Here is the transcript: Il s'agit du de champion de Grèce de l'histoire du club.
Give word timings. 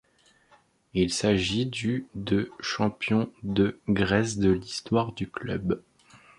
Il 0.95 1.13
s'agit 1.13 1.67
du 1.67 2.07
de 2.15 2.49
champion 2.59 3.31
de 3.43 3.79
Grèce 3.87 4.39
de 4.39 4.49
l'histoire 4.49 5.11
du 5.13 5.29
club. 5.29 5.83